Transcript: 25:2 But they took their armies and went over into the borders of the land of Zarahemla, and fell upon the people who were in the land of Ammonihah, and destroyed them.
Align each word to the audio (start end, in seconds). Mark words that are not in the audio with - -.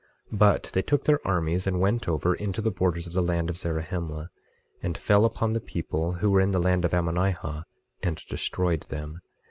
25:2 0.33 0.39
But 0.39 0.63
they 0.73 0.81
took 0.81 1.03
their 1.05 1.19
armies 1.27 1.67
and 1.67 1.79
went 1.79 2.07
over 2.07 2.33
into 2.33 2.59
the 2.59 2.71
borders 2.71 3.05
of 3.05 3.13
the 3.13 3.21
land 3.21 3.51
of 3.51 3.55
Zarahemla, 3.57 4.31
and 4.81 4.97
fell 4.97 5.25
upon 5.25 5.53
the 5.53 5.59
people 5.61 6.13
who 6.13 6.31
were 6.31 6.41
in 6.41 6.49
the 6.49 6.59
land 6.59 6.83
of 6.85 6.91
Ammonihah, 6.95 7.65
and 8.01 8.15
destroyed 8.27 8.87
them. 8.89 9.21